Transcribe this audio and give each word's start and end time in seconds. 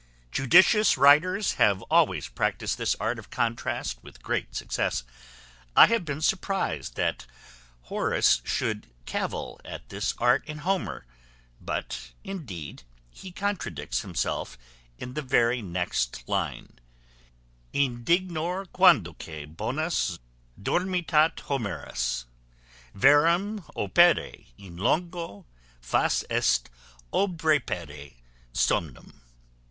Judicious 0.31 0.97
writers 0.97 1.51
have 1.61 1.83
always 1.83 2.27
practised 2.27 2.79
this 2.79 2.95
art 2.99 3.19
of 3.19 3.29
contrast 3.29 4.01
with 4.03 4.23
great 4.23 4.55
success. 4.55 5.03
I 5.75 5.85
have 5.85 6.05
been 6.05 6.21
surprized 6.21 6.95
that 6.95 7.27
Horace 7.81 8.41
should 8.43 8.87
cavil 9.05 9.61
at 9.63 9.89
this 9.89 10.15
art 10.17 10.43
in 10.47 10.57
Homer; 10.65 11.05
but 11.61 12.13
indeed 12.23 12.81
he 13.11 13.31
contradicts 13.31 13.99
himself 14.01 14.57
in 14.97 15.13
the 15.13 15.21
very 15.21 15.61
next 15.61 16.27
line: 16.27 16.79
_Indignor 17.71 18.71
quandoque 18.73 19.55
bonus 19.55 20.17
dormitat 20.59 21.41
Homerus; 21.41 22.25
Verum 22.95 23.63
opere 23.75 24.45
in 24.57 24.77
longo 24.77 25.45
fas 25.79 26.23
est 26.27 26.71
obrepere 27.13 28.15
somnum. 28.51 29.21